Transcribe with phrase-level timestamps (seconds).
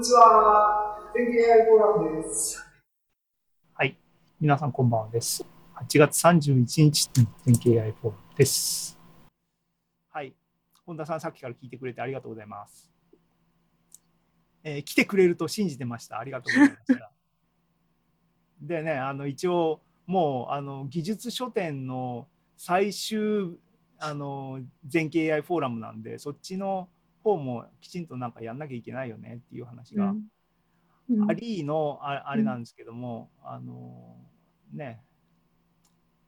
[0.00, 0.98] にちは。
[1.14, 2.66] 天気 AI フォーラムです。
[3.74, 3.98] はい。
[4.40, 5.44] 皆さんこんばんはです。
[5.76, 8.98] 8月31日の天気 AI フォーラムです。
[10.08, 10.32] はい。
[10.86, 12.90] 本田さん、さっきから聞いてくれてありがとうございます。
[14.64, 16.18] えー来てくれると信じてました。
[16.18, 17.12] ありがとうございました。
[18.62, 22.26] でね、あの、一応、もう、あの、技術書店の
[22.56, 23.58] 最終、
[23.98, 26.88] あの、全景 AI フォーラムなんで、そっちの
[27.22, 30.14] 方もきちんとなんかやんなきゃいけないよねっていう話が、
[31.10, 31.30] うん。
[31.30, 34.16] アリーのああれなんですけども、あの
[34.72, 35.02] ね。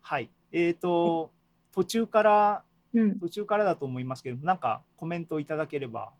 [0.01, 0.31] はい。
[0.51, 1.33] えっ、と
[1.73, 3.19] 途中からうん。
[3.19, 6.13] 途中からだと思いますけどなんかコメントいただければ。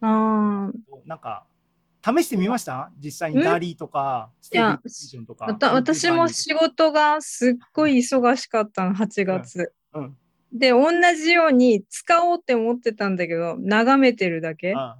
[0.00, 0.72] ああ、
[1.04, 1.46] なんか
[2.04, 2.90] 試してみました？
[2.98, 5.46] 実際にんダリーとかステーョンとか。
[5.72, 9.72] 私も仕事がすっごい忙しかったの、8月。
[9.94, 10.16] うん
[10.52, 14.74] で、同じように使おうって思ってたんだけど、眺めてるだけ。
[14.74, 14.96] あ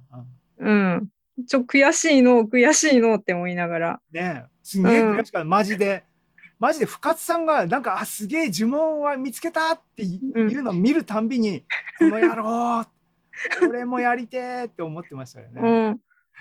[0.59, 1.07] うん
[1.39, 1.45] うん。
[1.47, 4.01] ちょ、悔しいの、悔しいのって思いながら。
[4.11, 6.03] ねえすげえうん悔しかった、マジで
[6.59, 11.63] マジで深津さんがなんかあすげえ呪文は見つけたっていうのを見るたんびに、
[11.99, 12.85] この野郎
[13.61, 15.61] 俺もやりてーって思ってましたよね。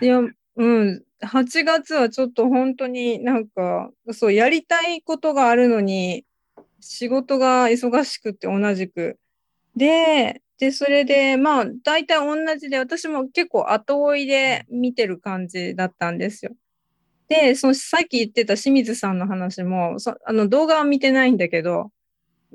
[0.01, 0.05] うん。
[0.05, 1.03] いや、うん。
[1.23, 6.25] 8月はちょっと本当になんか、そう、やりたいことがあるのに、
[6.81, 9.19] 仕事が忙しくて同じく。
[9.77, 16.53] で、で、それで、まあ、大体同じで、私も結構後追いで見てる感じだったんですよ。
[17.29, 21.91] で、そのさっき言ってた清水さんの話も、そあの動画は見てないんだけど、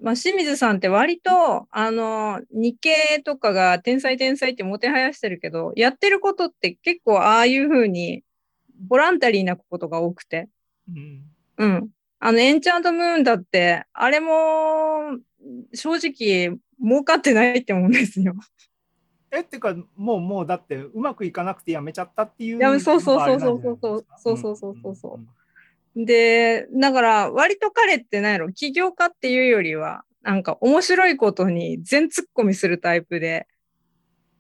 [0.02, 8.24] まあ、清水さんって割と、あの、日経とかが天才天才ってもてはやしてるけど、やってることって結構ああいうふうに、
[8.88, 10.48] ボランタリーなことが多くて。
[10.90, 11.24] うん
[11.58, 11.90] うん。
[12.24, 15.18] あの、エンチャントムーンだって、あれも、
[15.74, 18.36] 正直、儲かってないって思うんですよ。
[19.32, 24.76] えってかもうもうだってうまくいかなくてやめちゃったっていういやそうそうそうそうのがあれなんじゃないですかそうそうそう。
[24.84, 25.20] そうそう
[25.96, 26.06] うん。
[26.06, 33.48] で、だから、割と彼って何やろ、起業家っていうよりは、なんか面白いことに全突っ込みするタイプで。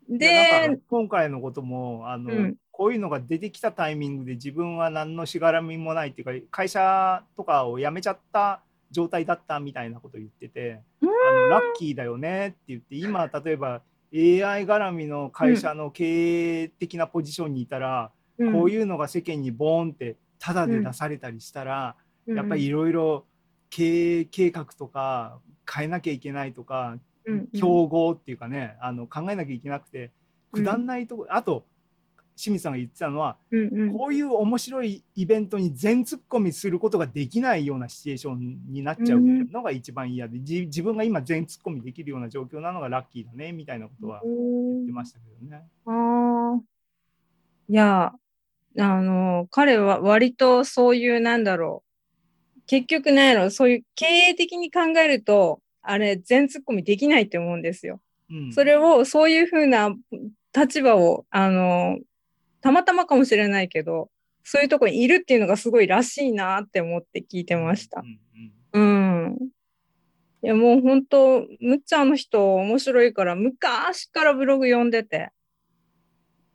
[0.07, 13.81] でか、今回のこともあの、うんこういうのが出てきたタイミングで自分は何のしがらみもないっていうか会社とかを辞めちゃった状態だったみたいなこと言っててあのラッキーだよねって言って今例えば
[14.13, 18.53] AI 絡みの会社の経営的なポジションにいたら、うん。
[18.53, 21.95] こういうのが世間にボーンってタダで出されたりしたら、
[22.27, 23.25] やっぱりいろいろ
[23.69, 25.39] 経営計画とか
[25.71, 27.59] 変えなきゃいけないとか、うんうん。
[27.59, 30.11] 競合っていうかねあの考えなきゃいけなくて
[30.51, 31.63] くだんないとこ、あと
[32.35, 45.63] 清水さんが言ってたのは、うんうんこういう面白いイベントに全突っ込みすることができないようなシチュエーションになっちゃうのが一番嫌で、じ自分が今全突っ込みできるような状況なのがラッキーだねみたいなことは言ってましたけどね。
[45.85, 46.61] ああ。
[47.69, 48.13] いや、
[48.77, 52.61] あの、彼は割とそういう、なんだろう。
[52.67, 58.01] 結局なんやろ、そういう経営的に考えると、あれ、全突っ込みできないって思うんですよ。
[58.29, 59.93] うん、それを、そういうふうな
[60.55, 61.97] 立場を、あの、
[62.61, 64.09] たまたまかもしれないけど、
[64.43, 68.03] そういうとこにいるっていうのがすごいらしいなって思って聞いてましたう。
[68.03, 68.19] ん
[68.73, 69.37] うんうん。
[70.43, 75.29] いや、もう本当、むっちゃんの人面白いから、昔からブログ読んでて、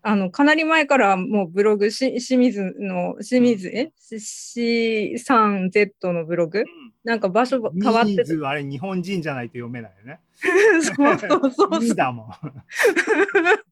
[0.03, 6.63] あの、かなり前からもうブログ、し清水の、清水、え ?C3Z のブログ？
[7.03, 8.39] なんか場所が変わってて。
[8.45, 10.21] あれ日本人じゃないと読めないよね。
[10.81, 12.27] そうそうそう だもん。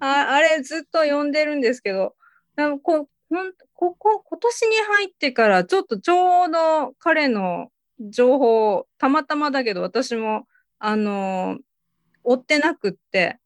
[0.00, 2.14] ああれずっと読んでるんですけど、
[2.56, 3.06] なんかこん
[3.74, 7.70] ここ、今年に入ってからちょっとちょうど彼の
[8.00, 10.46] 情報、たまたまだけど私も、
[10.78, 11.58] あの、
[12.24, 13.38] 追ってなくって、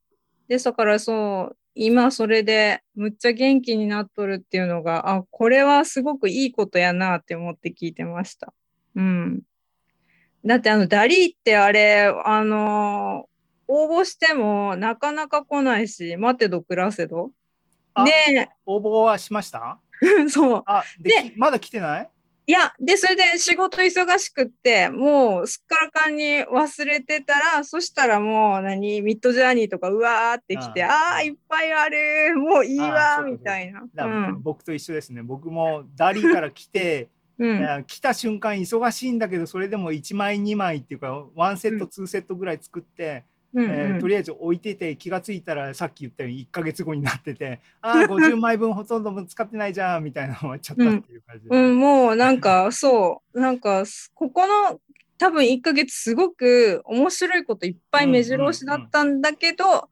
[0.49, 8.53] で、だからそう、今それでむっちゃ元気になっとるっていうのが、あ、これはすごくいいことやなって思って聞いてました。
[8.95, 9.43] うん。
[10.45, 13.29] だってあの、ダリーってあれ、あの
[13.77, 17.31] 応募してもなかなか来ないし、待てど暮らせど。
[17.95, 19.79] あで、応募はしました？
[20.29, 20.63] そう。
[20.67, 22.11] あでまだ来てない？
[22.47, 33.83] いや、で、それで仕事忙しくって、もうすっからかんに忘れてたら、そしたらもう何、ミッドジャーニーとかうわーってきて、ああいっぱいある、もういいわみたいな。
[34.41, 35.23] 僕と一緒ですね。
[35.23, 37.09] 僕もダリーから来て、
[37.39, 37.47] う
[37.81, 37.85] ん。
[37.87, 54.81] 来た瞬間忙しいんだけどそれでも1枚2枚っていうか1セットうん2セットぐらい作って、うんうんえーとりあえず置いてて気がついたらさっき言ったように1ヶ月後になっててああ50枚分ほとんど使ってないじゃんみたいなの終わっちゃったっていう感じで、うん、もうなんか、そう、なんか、すここの
[55.19, 59.89] 多分1ヶ月すごく面白いこといっぱい目白押しだったんだけど、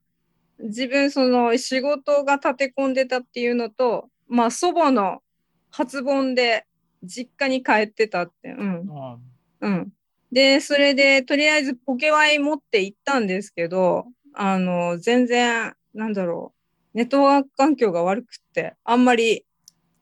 [0.59, 5.23] 自分その仕事が立て込んでたっていうのと、まあ祖母の
[5.71, 6.67] 初盆で
[7.03, 8.51] 実家に帰ってたって。
[8.51, 8.89] うん。
[8.93, 9.19] あ
[9.61, 9.93] うん。
[10.33, 16.55] で、それで、とりあえずポケワイ持って行ったんですけど、あの、全然、なんだろ
[16.95, 19.45] う、ネットワーク環境が悪くって、あんまり、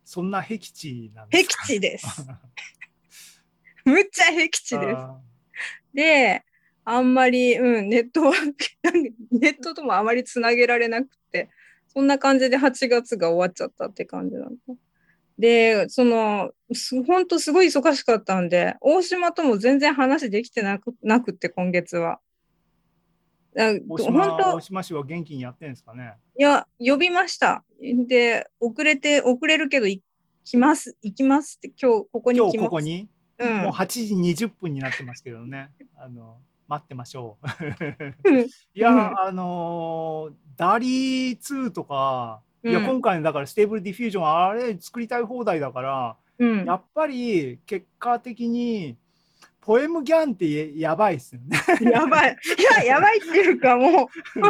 [0.04, 1.64] そんな僻地なんですか？
[1.64, 2.06] 僻地です。
[3.84, 4.94] むっちゃ僻地です。
[4.96, 5.20] あ
[5.94, 6.44] で、
[6.84, 8.54] あんまり、うん、ネットワーク、
[9.32, 11.48] ネットともあまりつなげられなくて、
[11.88, 14.74] そんな感じで8月が終わっちゃったって感じなんだ。
[15.40, 22.20] で、その、すほんとすごい忙しかったんで、大島とも全然話できてなくなくって、今月は。
[23.58, 26.12] あ大本島当大島市は元気にやってんですかね？
[26.38, 27.64] いや、呼びました。
[28.06, 30.02] で、遅れて、遅れるけど、行
[30.44, 32.50] きます、行きますって、今日ここに今。
[32.50, 33.08] 日ここに、
[33.38, 35.70] うんもう8時20分になってますけどね。
[35.96, 36.36] あの
[36.68, 38.28] 待ってましょう。
[38.28, 48.96] うん いや、うんあのー DALL-E 2とか、いやうん今回のだから Stable Diffusion あれ作りたい放題だから、うんやっぱり結果的に
[49.60, 51.58] ポエム GAN ってやばいっすよね。
[51.90, 52.36] やばい。
[52.58, 54.48] いや、 やばいっていうか、もう、ポ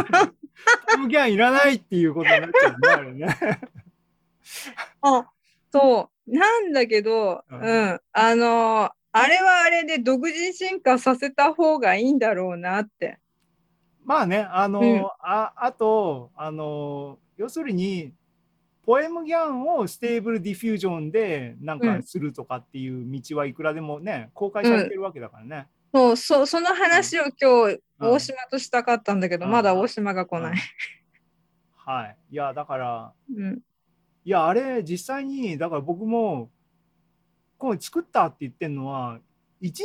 [0.94, 3.26] エム GAN いらないっていうことになっちゃうねあれね。
[5.02, 5.28] あ、
[5.72, 6.32] そう。
[6.38, 8.00] なんだけど、ううんん。
[8.12, 13.18] あのーあれはあれで独自進化させた方がいいんだろうなって。
[14.04, 18.12] まあね、あの、うんああと、あの、要するに、
[18.82, 25.66] ポエム GAN を Stable Diffusion でなんかするとかっていう道はいくらでもね、公開されてるわけだからね。
[25.94, 30.56] そう、そう、その話を今日、うん大島としたかったんだけど、うんまだ大島が来ない。
[31.76, 32.16] はい。
[32.30, 33.60] いや、だから、うん。
[34.24, 36.50] いや、あれ、実際に、だから僕も、
[37.58, 39.18] こう作ったって言ってるのは、
[39.60, 39.82] 1日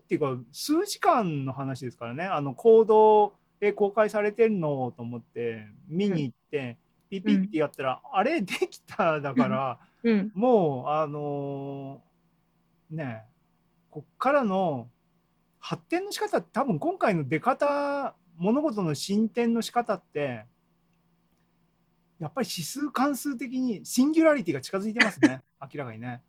[0.00, 10.32] っていうか、数時間の話ですからね、あの、コードで公開されてるのと思って、見に行って、ピピってやったら、あれ、できただから、うん。
[10.34, 12.06] もう、あのー
[12.90, 13.32] ねえ、
[13.90, 14.88] こっからの
[15.58, 20.44] 発展の仕方って多分今回の出方、物事の進展の仕方って、
[22.18, 26.22] やっぱり指数関数的にシンギュラリティが近づいてますね、 明らかにね。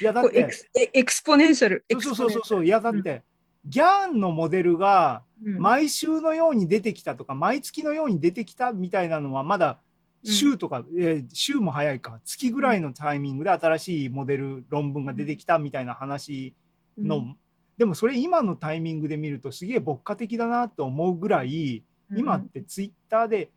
[0.00, 0.48] いや、だって
[0.92, 1.84] エク、スポネンシャル。
[1.88, 3.22] エクそうそうそうそう、いや、だって、
[3.64, 9.80] ギャンのモデルが毎週のように出てきたとか、毎月のように出てきたみたいなのは、まだ
[10.24, 16.54] 週とか、えー週も早いか、月ぐらいのタイミングで新しいモデル、論文が出てきたみたいな話
[16.98, 17.36] の、うん
[17.78, 21.82] でもそれ今のタイミングで見るとすげえ牧歌的だなと思うぐらい、
[22.14, 23.48] 今ってツイッターで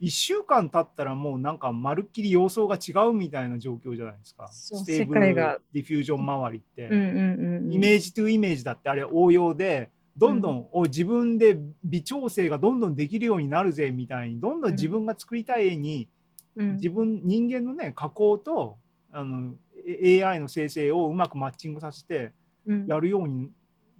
[0.00, 4.48] 1週間経ったらもうなんかまるっきり様相が違うみたいな状況じゃないですか。
[4.50, 6.88] そう Stable Diffusion 周りって。
[6.88, 7.72] うんうんうんうん。
[7.72, 16.08] image to image だってあれ応用でどんどん、お自分で微調整がどんどんできるようになるぜみたいにどんどん自分が作りたい絵に、
[16.56, 16.76] うん。
[16.76, 18.78] 自分人間のね加工と
[19.12, 19.54] あの
[20.02, 22.32] AI の生成をうまくマッチングさせて
[22.66, 22.86] うん。
[22.86, 23.50] やるように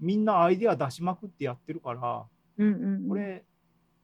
[0.01, 2.25] みんなアイデア出しまくってやってるから
[2.59, 3.45] うんうんこれ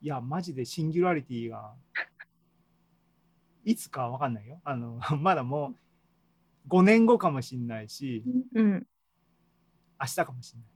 [0.02, 1.72] いやマジでシンギュラリティが
[3.64, 4.60] いつかわかんないよ。
[4.64, 5.74] あの まだも
[6.66, 8.22] う5年後かもしんないし
[8.54, 8.86] うん。
[10.00, 10.71] 明日かもしんない。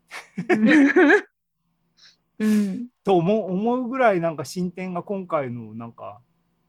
[2.39, 2.89] うん。
[3.05, 6.21] と思う思うぐらいなんか進展が今回のなんか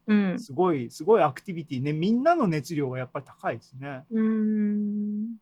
[0.08, 0.40] うん。
[0.40, 1.94] すごいすごいアクティビティね。
[1.94, 4.04] みんなの熱量がやっぱり高いですね。
[4.10, 5.36] うん。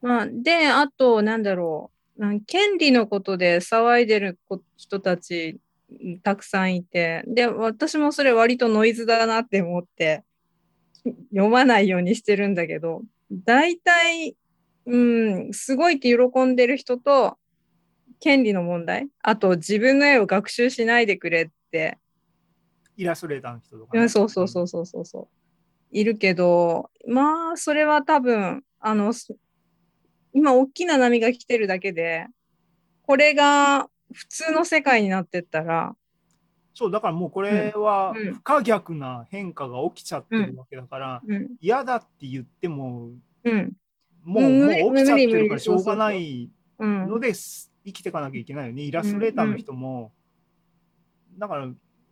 [0.00, 2.20] まあ、で、あと、なんだろう。
[2.20, 5.58] なん権利のことで騒いでるこ人たち
[5.90, 10.24] うんたくさんいて、で、私もそれ割とノイズだなって思って、
[11.30, 14.36] 読まないようにしてるんだけど、大体、
[14.86, 14.96] う
[15.48, 17.36] ん、すごいって喜んでる人と、
[18.20, 21.98] 権利の問題、あと自分の絵を学習しないでくれって、
[22.96, 25.28] イラストレーターの人とか、うんそうそうそうそうそうそう。
[25.90, 29.34] いるけど、まあ、それは多分、あの、す
[30.32, 32.26] 今、大きな波が来てるだけで、
[33.02, 35.94] これが普通の世界になってったら、
[36.74, 38.34] そうだからもうこれはうんうん。
[38.34, 43.10] 不可逆な変化が起きちゃってるわけだから、うん、嫌だって言っても
[43.44, 43.72] うん、
[44.24, 50.12] もう,、うんもう起きちゃってるからしょうがないうんの、です生きていかなきゃいけないよねイラストレーターの人も、
[51.38, 51.68] だから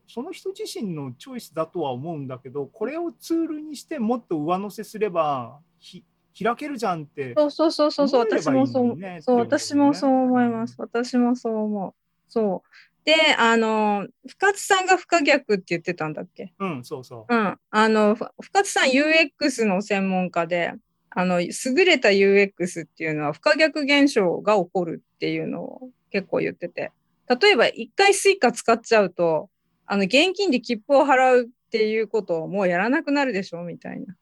[0.09, 6.05] その人自身のチョイスだとは思うんだけどこれをツールにしてもっと上乗せすればひ
[6.43, 10.75] 開けるじゃんってそうそうそうそうそう、私もそうそう、私もそう思います。
[10.79, 11.95] 私もそう思う。
[12.29, 13.05] そう。
[13.05, 16.53] で、あの、深津さんが不可逆って言ってたんだっけ？
[16.59, 17.59] うんそうそううん。
[17.71, 20.73] あの、ふ深津さん UX の専門家で、
[21.11, 21.51] あの、優
[21.85, 26.93] れた UX っていうのは不可逆現象が起こるっていうのを結構言ってて。
[27.29, 29.51] 例えば、一回 Suica 使っちゃうと、
[29.87, 34.17] あの、現金で切符を払うっていうことをもうやらなくなるでしょみたいな。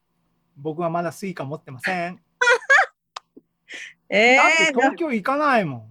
[0.56, 2.20] 僕はまだ Suica 持ってません。
[4.10, 5.88] えだってー、東京行かないもん。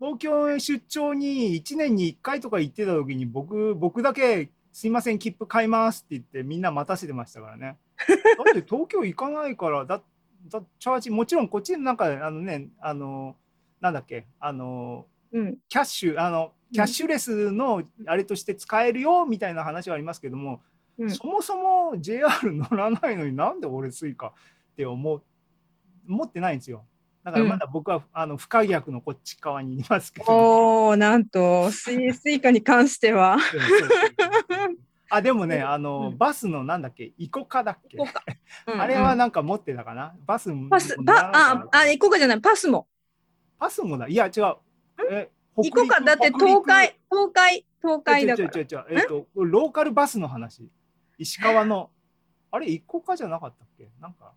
[0.00, 7.76] 東京へ出張に1年に1回とか行ってた時に僕僕だけ「すいません切符買います」って言ってみんな待たせてましたからね。
[8.06, 10.02] だって東京行かないからだ
[10.48, 13.36] だチャージもちろんこっちのなんかあのねあの
[13.80, 20.62] なんだっけあのうん、キャッシュあのキャッシュレスのあれとして使えるよみたいな話はありますけども、
[20.96, 24.32] うんそもそも JR 乗らないのになんで俺 Suica っ
[24.76, 25.22] て思う
[26.06, 26.84] 持ってないんですよ。
[27.24, 30.26] だからまだ僕は、あの不可逆のこっち側にいますけど。
[30.88, 33.38] おー、なんとスイ、 Suica に関しては。
[35.14, 36.18] あでもねあの、うん。
[36.18, 37.12] バスのなんだっけ？
[37.18, 37.96] ICOCA だっけ？
[37.96, 38.24] ICOCA。
[38.72, 40.14] うんあれはなんか持ってたかな？
[40.26, 42.88] バスパス、パ、ああ、イコカじゃない、パスも。
[43.58, 44.08] パスもだ。
[44.08, 44.56] いや違う。
[45.10, 45.30] え
[45.62, 48.60] イコカだって東海、東海、東海だ違うから。
[48.60, 50.68] 違う違う違うえっとローカルバスの話。
[51.18, 51.90] 石川の。
[52.50, 53.88] あれ一個かじゃなかったっけ？
[54.00, 54.32] なんか。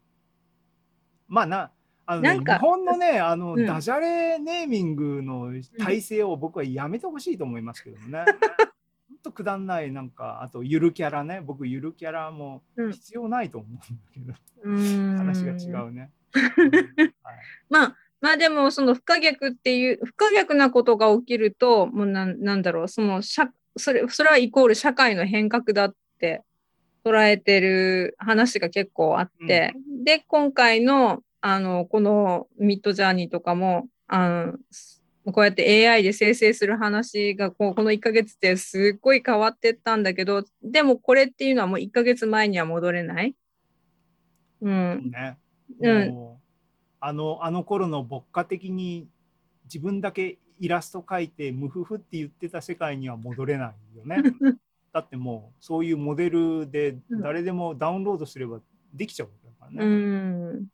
[1.27, 1.72] まあな
[2.05, 8.24] あの、ね、なんか日本のねあの、うんダジャレネーミングの体制を僕はやめてほしいと思いますけどもね。
[9.27, 11.41] とくだんないなんかあとゆるキャラね。
[11.41, 12.91] 僕ゆるキャラもうん。
[12.91, 13.81] 必要ないと思うんだ
[14.13, 15.17] けど、うーん。
[15.17, 16.12] 話が違うね。
[17.24, 17.36] はい。
[17.69, 26.43] まあ、まあでも、その不可逆っていう、不可逆なことが起きると、もうなんなんだろう、その社、それ、それはイコール社会の変革だって
[27.03, 34.53] 捉えてる話が結構あって、で、今回の、あの、このミッドジャーニーとかも、あの、
[35.34, 43.36] こうやって AI で生成する話がこうこの1ヶ月ですっごい変わってったんだけど、でもこれっていうのはもう1ヶ月前には戻れない？
[44.62, 45.12] うん。
[45.12, 45.38] ね
[45.81, 46.34] うん
[47.00, 49.07] あのあの頃の牧歌的に
[49.65, 54.17] 自分だけイラスト描いてムフフって言ってた世界には戻れないよね。
[54.93, 58.62] だってもうそういうモデルでうん誰でもダウンロードすれば
[58.93, 59.96] できちゃうわけだからうね。
[60.60, 60.67] ん。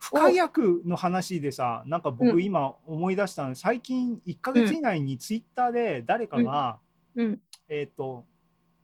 [0.00, 6.78] 不可逆の話でさなんかうん僕今思い出したの最近1ヶ月以内にツイッターで誰かが、
[7.14, 7.38] うん。
[7.68, 8.24] えっ、と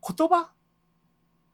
[0.07, 0.51] 言葉？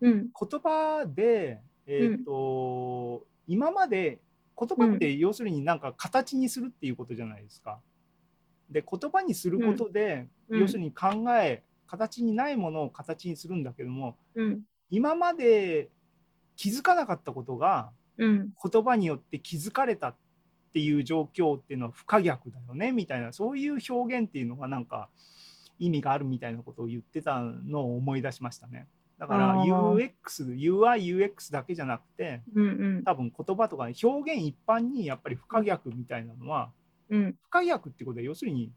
[0.00, 0.28] うん。
[0.38, 4.21] 言葉で、えっと今まで
[4.59, 7.78] 言葉って要するになんか形にするっていうことじゃないですか。
[8.69, 14.62] で言葉にすることで、うん要するに考え形にないものを形にするんだけどもうん。
[14.90, 15.88] 今まで
[16.57, 18.52] 気づかなかったことがうん。
[18.62, 20.16] 言葉によって気づかれたっ
[20.73, 25.09] ていう状況っていうのは不可逆だよねみたいなそういう表現っていうのがなんか
[25.78, 28.87] 意味があるみたいなことを言ってたのを思い出しましたね。
[29.19, 32.64] だから UX、UI、UX だけじゃなくてうん。
[32.64, 32.69] う
[33.00, 33.04] ん。
[33.04, 36.71] 多分言葉とか、ね、表現一般にやっぱり不可逆みたいなのは
[37.11, 37.37] うん。
[37.42, 38.73] 不可逆ってことは要するに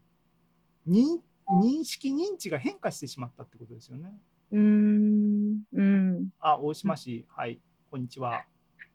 [0.86, 4.12] 認認識認知が変化してしまったってことですよね。
[4.52, 5.62] うん。
[5.72, 6.28] うん。
[6.40, 8.44] あ、大島氏、はい、こんにちは。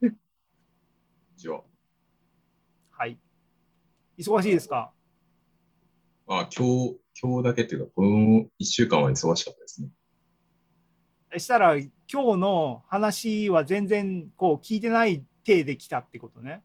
[1.42, 1.54] じゃ
[2.92, 3.18] はい。
[4.16, 4.92] 忙しいですか？
[6.28, 9.90] あ、あ今日、今日だけっていうか、この1週間は忙しかったですね。
[11.40, 16.62] したら今日の話は全然こう聞いてない体で来たってことね？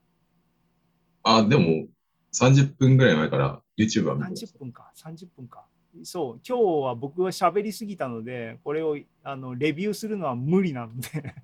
[1.22, 1.86] あ、でも、
[2.34, 5.64] 30分ぐらい前から YouTube は見てまし30分か、30分か。
[6.04, 11.34] そう、今日は僕は喋りすぎたので、これをあのレビューするのは無理なので、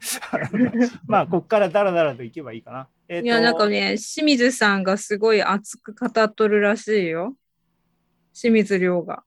[1.06, 2.88] まあ、ここからダラダラといけばいいかな。
[3.08, 7.36] えーといや、なんかね、清水さんがすごい熱く語っとるらしいよ。
[8.32, 9.24] 清水亮が。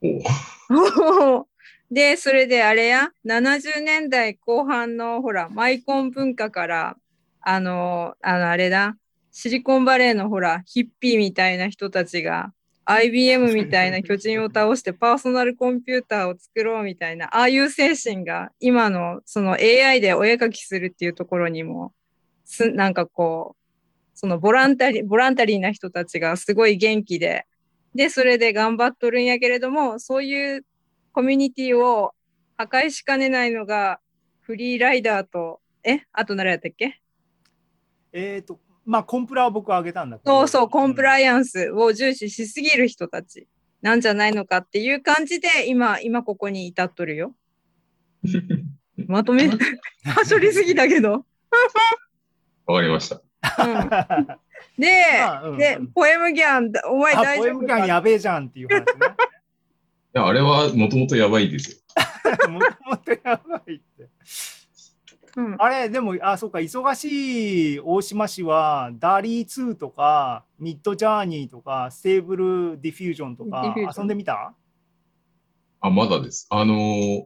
[1.90, 6.96] で、それであれや、70年代後半のほら、マイコン文化から、
[7.40, 8.96] あの、あの、あれだ、
[9.30, 12.52] シリコンバレーのほら、ヒッピーみたいな人たちが、
[12.90, 21.92] IBM みたいな巨人を倒してパーソナルコンピューターを作ろうみたいな、ああいう精神が今のその AI でお絵描きするっていうところにも、
[22.46, 23.62] すなんかこう、
[24.14, 27.46] そのボランタリー、ボランタリーな人たちがすごい元気で、
[27.94, 30.64] で、それで頑張っとるんやけれども、そういう
[31.12, 32.14] コミュニティを
[32.56, 34.00] 破壊しかねないのが、
[34.40, 37.02] フリーライダーと、えあと何やったっけ？
[38.14, 40.40] えっ、と、まあ、コンプラを僕は挙げたんだけど。
[40.40, 43.46] そうそう、コンプライイアンスを重視しすぎる人たち
[43.82, 47.34] なんじゃないのかっていう感じで、今、今ここに至っとるよ。
[49.06, 49.46] まとめ、
[50.04, 51.26] はしょりすぎだけど。
[52.64, 53.20] わかりました。
[53.62, 58.84] うん、で、 まあうんで、ポエム GAN、お前あ、大ポエム GAN 丈夫かやべえじゃんっていう話ね。
[58.86, 62.48] いや、あれはもともとやばいですよ。
[62.48, 64.08] もともとやばいって。
[65.38, 74.52] うんあれ、でも、あ、そうか、忙しい大島氏は、 DALL-E 2とか、 Midjourney とか、 Stable Diffusion とか遊んでみた？
[75.80, 76.48] あ、まだです。
[76.50, 77.24] あのー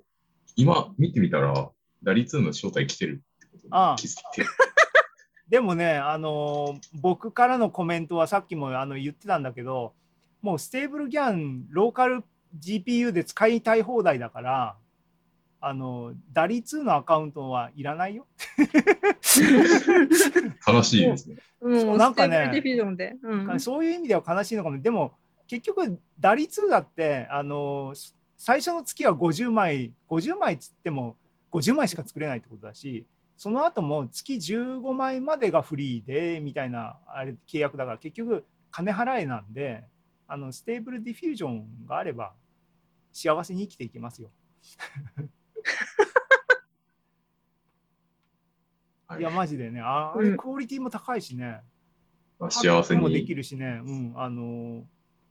[0.55, 1.71] 今見てみたら、
[2.03, 4.45] DALL-E 2の招待来てるってことにああ気づいて。
[5.49, 9.95] でもね、あのー僕からのコメントはさっきもあの言ってたんだけど、
[10.43, 12.25] もう Stable GAN、ローカル
[12.61, 14.77] GPU で使いたい放題だから、
[15.65, 18.27] あの DALL-E 2のアカウントはいらないよ。
[20.67, 21.37] 悲しいですね。
[21.61, 23.17] もう、なんかね Stable Diffusion で。
[23.23, 23.61] うん。
[23.61, 24.81] そういう意味では悲しいのかも。
[24.81, 25.15] でも、
[25.47, 28.15] 結局、 DALL-E 2だって、あのー
[28.45, 31.17] 最初の月は50枚、50枚っつっても
[31.53, 39.85] 50枚しか作れないってことだし、その後も月15枚までがフリーでみたいなあれ契約だから結局金払えなんで
[40.27, 42.33] あの Stable Diffusion があれば
[43.13, 44.31] 幸せに生きていけますよ。
[49.07, 51.61] はいいやマジでねああうんれクオリティも高いしね、
[52.39, 53.35] まあ幸せもできに。
[53.37, 54.85] るしね、うん、あの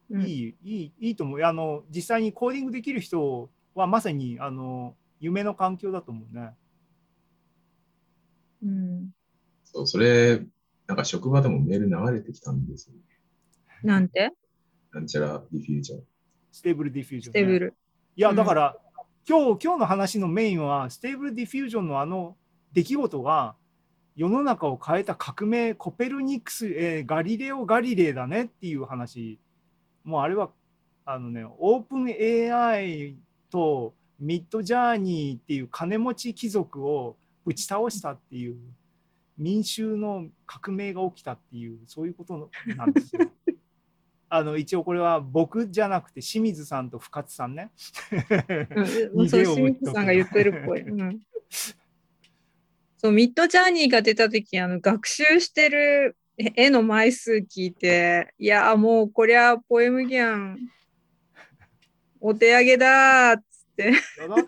[0.09, 6.51] うんいいいいいいと思うあの実際にコーディングできる人はまさにあの夢の環境だと思うね。
[8.63, 9.09] うん。
[9.63, 10.41] そう、それ、
[10.87, 13.01] なんか職場でもメール流れてきたんですよね。
[13.83, 14.33] なんて？
[14.91, 16.03] なんちゃら Diffusion。
[16.51, 17.39] Stable Diffusion、ね。
[17.39, 17.73] Stable。
[18.15, 18.77] いや、うんだから、
[19.27, 22.35] 今日、今日の話のメインは、 Stable Diffusion のあの
[22.73, 23.55] 出来事が、
[24.15, 29.39] 世の中を変えた革命、コペルニクス、えーガリレオ・ガリレイだねっていう話。
[30.03, 30.49] もうあれは、
[31.05, 32.07] あのね、オープン
[32.51, 33.15] AI
[33.51, 38.57] とミッドジャーニーっていう金持ち貴族を打ち倒したっていう、
[39.37, 43.29] 民衆の革命が起きたっていう、そういうことなんですよ。
[44.33, 47.69] あの一応これは僕じゃなくて清水さんと深津さんね。
[49.13, 50.81] うん、 そう、清水さんが言ってるっぽい。
[50.83, 51.19] うん、
[52.97, 60.57] そう、ミッドジャーニーが出たとき、あの、学習してる絵の枚数聞いて、いや、もうこりゃポエムギャン、
[62.21, 63.50] お手上げだーっつって、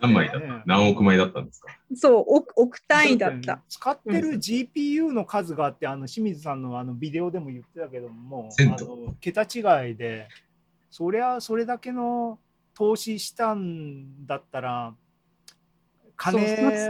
[0.00, 0.62] 何枚だった？
[0.66, 1.68] 何億枚だったんですか？
[1.94, 3.62] そう、億億単位だった。
[3.68, 10.28] 使ってる GPU の数があって、あの清水さんのあのビデオでも言ってたけども、あトの桁違いで、
[10.90, 12.38] そりゃそれだけの
[12.74, 14.94] 投資したんだったら、
[16.16, 16.40] 金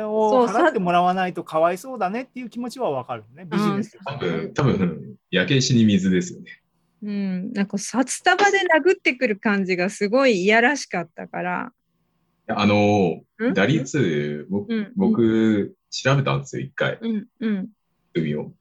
[0.05, 6.61] を払ってもらわないとかわいそうだねっていう気持ちはわかるね、ビジネス多分、多分、焼け石に水ですよね。
[7.03, 11.73] うん、なんか札束で殴ってくる感じがすごいいやらしかったから。
[12.49, 13.55] あのうん？
[13.55, 17.69] 打率、僕、うん、僕調べたんですよ、一回、うん、うん。
[18.15, 18.53] 海を。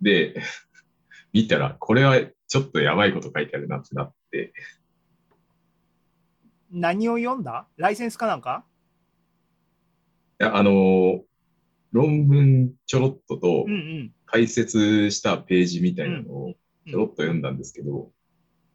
[0.00, 0.40] で、
[1.32, 2.18] 見たら、これは
[2.48, 4.52] ちょっとやばいこと書いてあるなってなって、
[6.70, 7.66] 何を読んだ？
[7.76, 8.64] ライセンスかなんか？
[10.40, 11.22] いや、あの
[11.92, 13.66] 論文ちょろっとと。
[14.28, 16.54] 解説したページみたいなのを
[16.86, 18.10] ちょろっと読んだんですけど、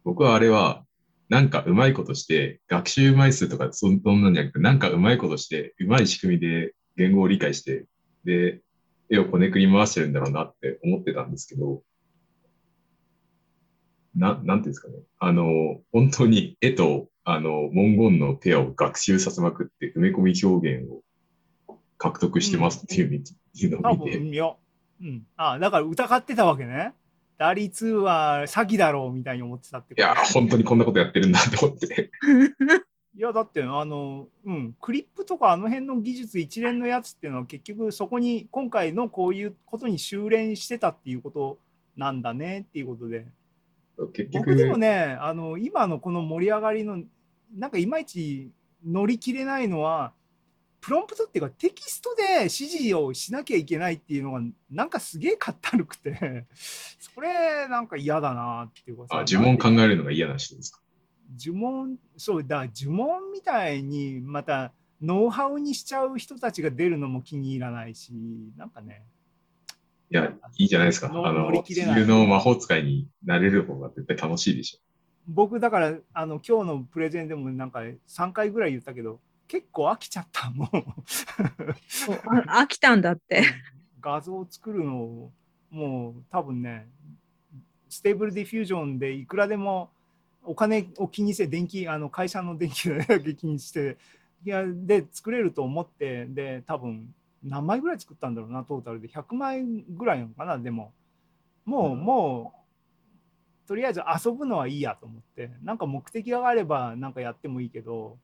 [0.02, 0.86] 僕はあれは、
[1.32, 7.86] なんかうまいことして、学習枚数とかそんなんじゃなくて、なんかうまいことして、うまい仕組みで言語を理解して、
[8.26, 8.60] で、
[9.08, 11.80] 絵をこねくり回してるんだろうなって思ってたんですけど、
[14.14, 14.94] な、なんていうんですかね。
[15.20, 21.00] あの、本当に絵と、あの、文言のペアを学習させまくって、埋め込み表現を
[21.96, 24.18] 獲得してますっていうみいうのを見て、
[25.00, 25.26] うん。
[25.38, 26.92] あだから疑ってたわけね。
[27.38, 30.02] 打率は詐欺だろうみたいに思ってたってこと？
[30.02, 32.10] いや、本当にこんなことやってるんだって思って。
[33.14, 41.58] いやだってあの、うん、クリップとかあの辺の技術一連のやつっていうのは結局そこに今回のこういうことに修練してたっていうこと
[41.94, 43.26] なんだねっていうことで
[44.14, 47.02] 結僕でも局、ねあの今のこの盛り上がりの
[47.54, 48.50] なんかいまいち
[48.82, 50.14] 乗り切れないのは
[50.82, 56.44] プロンプトっていうかテキストで指示をしなきゃいけないっていうのがなんかすげえかったるくて
[56.98, 60.80] それなんか嫌だなっていうかさあ呪文考えるのが嫌な人ですか？
[61.42, 68.12] 呪文そうだ呪文みたいにまたノウハウにしちゃう人たちが出るのも気に入らないし
[68.56, 69.04] なんかね
[70.10, 71.08] いや、いいじゃないですか。
[71.08, 74.78] のあの、乗り切れない自由の魔法使いになれる方が絶対楽しいでしょ。
[75.26, 80.76] 僕だからあの今日のプレゼンでもなんか3回ぐらい言ったけど結構飽きちゃったもう。
[82.48, 83.44] 飽きたんだって。
[84.00, 85.32] 画像を作るのを
[85.70, 86.86] もう多分ね
[87.88, 89.90] Stable Diffusion でいくらでも
[90.44, 93.96] お金を気にして電気あの会社の電気代だけ気にして
[94.44, 99.08] いやで作れると思ってで多分何枚ぐらい作ったんだろうなトータルで。
[99.08, 100.92] 100枚ぐらいなのかなでも
[101.64, 102.00] もう、うん。
[102.00, 108.18] もうとりあえず遊ぶのはいいやと思ってなんか目的があればなんかやってもいいけど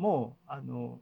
[0.00, 0.98] もうあの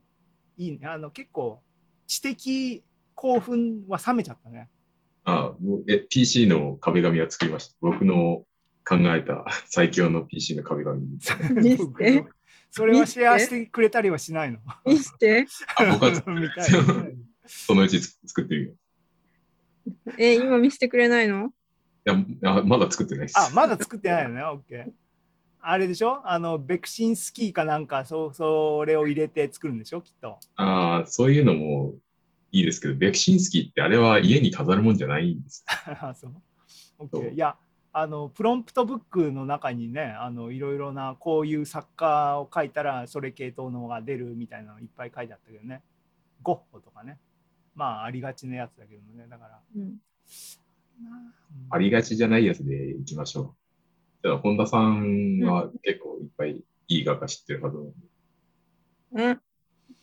[0.57, 1.61] いいねあの結構
[2.05, 2.83] 知的
[3.15, 4.67] 興奮は冷めちゃったね。
[5.23, 7.75] あもうえ、PC の壁紙は作りました。
[7.79, 8.43] 僕の
[8.85, 11.01] 考えた最強の PC の壁紙。
[11.53, 12.25] 見せて
[12.71, 15.47] それはシェアしてくれたりはしないの見して。
[15.77, 16.69] あ僕はみたい
[17.45, 18.71] そのうちつ作ってみよ
[19.87, 20.11] う。
[20.17, 21.45] え、今見せてくれないの？
[21.45, 21.49] い
[22.03, 23.39] や、いやまだ作ってないです。
[23.39, 24.43] あ、まだ作ってないよね。
[24.43, 24.91] オッケー。
[25.61, 26.21] あれでしょ？
[26.25, 30.01] あの、ベクシンスキーかなんか、そう、それを入れて作るんでしょ？
[30.01, 30.39] きっと。
[30.55, 31.93] ああ、そういうのも
[32.51, 35.65] いいですけど、ベクシンスキーってあれは家に飾るもんじゃないんです。
[35.67, 36.33] あ そう。
[36.99, 37.33] オッケそうー。
[37.33, 37.57] いや、
[37.91, 45.81] あの、プロンプトブックの中にね、あの、いろいろな、こういう作家を書いたら、それ系統のが出るみたいなのいっぱい書いてあったけどね。
[46.41, 47.19] ゴッホとかね。
[47.75, 49.27] まあ、ありがちなやつだけどね。
[49.29, 49.59] だから。
[49.75, 50.01] うんうん
[51.71, 53.58] ありがちじゃないやつでいきましょう。
[54.23, 59.37] じゃあ、本田さんは結構いっぱいいい画家知ってるはずなんで、え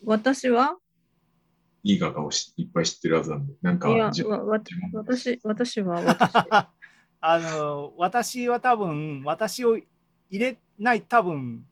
[0.05, 0.77] 私は？
[1.83, 4.25] いい画家をしいっぱい知ってるはずなんで、なんか私、
[5.43, 6.33] 私は私。
[7.21, 9.87] あの私は多分私を入
[10.31, 11.67] れない多分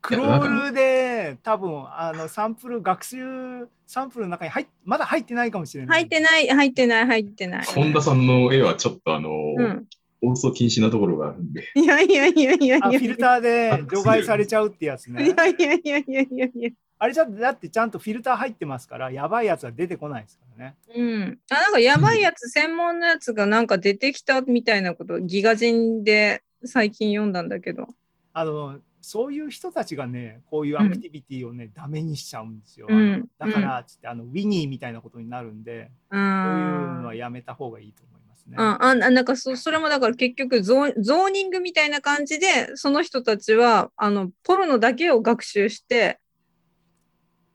[0.00, 6.00] クロールで多分あのサンプル学習サンプルの中に入っまだ入ってないかもしれない。
[6.00, 7.66] 入ってない、入ってない、入ってない。
[7.66, 9.86] 本田さんの絵はちょっとあの、うん。
[10.20, 12.78] 放送禁止なところがあるんで、いやいやいやいやいや。
[12.82, 15.34] あフィルターで除外されちゃうってやついね。
[15.36, 16.70] やいやいやいやいやいや。
[17.00, 20.74] あれじゃだってちゃんとフィルター入ってますからやばいやつは出てこないですからね。
[20.96, 21.38] うん。
[21.50, 27.86] あ、なんかやばいやつ、専門のやつがなんか出てきたみたいなこと、ギガ人で最近読んだんだけど。
[28.32, 32.88] あのそういう人たちがねこういうアクティビティをね、ダメにしちゃうんですよ。
[32.90, 38.17] うんだからつってあのウィニーみたいなことになるんで、あそういうのーはやめた方がいいと思います
[38.48, 38.56] ね。
[38.56, 46.18] ああなんかそそれもだから結局ゾーゾーニングみたいな感じでその人たちはあのポルノだけを学習して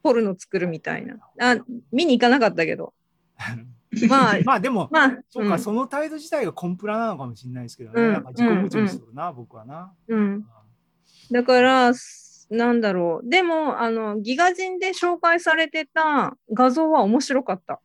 [0.03, 1.15] ポルノ作るみたいな。
[1.39, 1.58] あ
[1.91, 2.93] 見に行かなかったけど。
[4.10, 5.60] まあまあでも、まあそうか、ん。
[5.60, 8.01] その態度自体がコンプラなのかもしれないですけどね。
[8.01, 9.93] うんなんか自己矛盾するな、僕はな。
[10.08, 10.45] うん、
[11.32, 13.29] だからすなんだろう。
[13.29, 17.82] でもあのギガ人で紹介されてた画像は面白かった。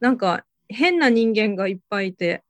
[0.00, 2.42] なんか変な人間がいっぱいいて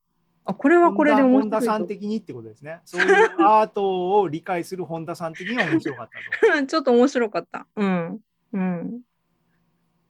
[0.47, 2.81] あこれはこれで面本田白いとさん的にってことですね。
[2.85, 6.09] そういうアートを理解する本田さん的には面白かっ
[6.41, 6.67] たと。
[6.67, 7.67] ちょっと面白かった。
[7.75, 8.21] うん。
[8.53, 9.01] うん。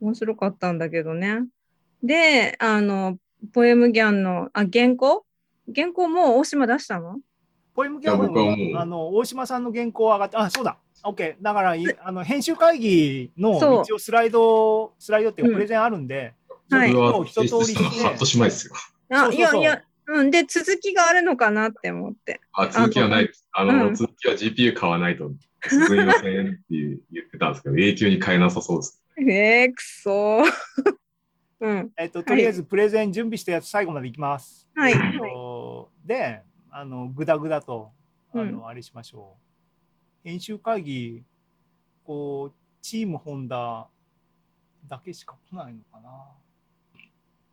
[0.00, 1.46] 面白かったんだけどね。
[2.02, 3.18] で、あの、
[3.54, 5.24] ポエムギャンの、あ、原稿？
[5.74, 7.18] 原稿もう大島出したの？
[7.74, 11.36] ポエムギャンのあの大島さんの原稿上がって、あ、そうだ、OK。
[11.40, 16.34] だから、いあの編集会議の一応スライド、スライドっていうプレゼンあるんで、
[16.70, 18.74] はいそれはもう一通り提出したの半年前ですよ。
[19.10, 20.30] あ、そうそうそういやいや、うん。
[20.30, 22.40] で、続きがあるのかなって思って。
[22.52, 23.30] あ、続きはない。
[23.52, 25.30] あの、うん続きは GPU 買わないと
[25.68, 29.02] 進みませんって言ってたんですけど、 永久に買えなさそうです。
[29.18, 30.44] えー、くそー。
[31.60, 31.92] うん。
[31.96, 34.68] えっと、とりあえずプレゼン準備したやつ最後までいきます。
[34.74, 34.92] はい。
[34.92, 37.92] えっとで、あの、ぐだぐだと、
[38.32, 39.36] あの、うあれしましょ
[40.24, 40.28] う。
[40.28, 41.24] 編集会議、
[42.04, 43.88] こう、チームホンダ
[44.86, 46.10] だけしか来ないのかな。